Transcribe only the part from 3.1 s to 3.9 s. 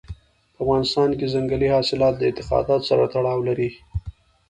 تړاو لري.